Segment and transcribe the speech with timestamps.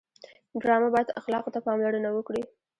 [0.61, 2.43] ډرامه باید اخلاقو ته پاملرنه وکړي